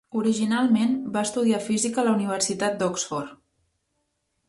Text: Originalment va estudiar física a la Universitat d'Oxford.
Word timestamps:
Originalment 0.19 0.95
va 1.17 1.23
estudiar 1.29 1.61
física 1.67 2.03
a 2.03 2.07
la 2.09 2.17
Universitat 2.17 2.83
d'Oxford. 2.83 3.41